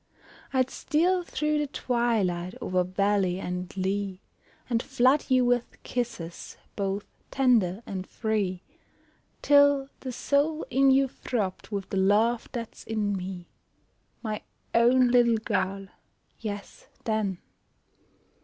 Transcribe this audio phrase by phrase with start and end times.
[0.51, 4.19] I'd steal through the twilight, o'er valley and lea,
[4.67, 8.63] And flood you with kisses, both tender and free
[9.43, 13.45] 'Till the soul in you throbbed with the love that's in me,
[14.23, 14.41] My
[14.73, 15.85] own little girl,
[16.39, 17.37] yes then.